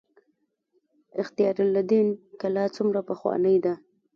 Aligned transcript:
اختیار 1.21 1.57
الدین 1.65 2.07
کلا 2.41 2.65
څومره 2.75 2.99
پخوانۍ 3.09 3.57
ده؟ 3.65 3.73